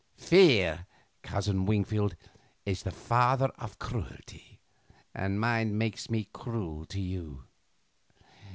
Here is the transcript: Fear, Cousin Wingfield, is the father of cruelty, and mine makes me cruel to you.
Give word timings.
Fear, 0.17 0.87
Cousin 1.21 1.67
Wingfield, 1.67 2.15
is 2.65 2.81
the 2.81 2.89
father 2.89 3.49
of 3.59 3.77
cruelty, 3.77 4.59
and 5.13 5.39
mine 5.39 5.77
makes 5.77 6.09
me 6.09 6.27
cruel 6.33 6.85
to 6.87 6.99
you. 6.99 7.43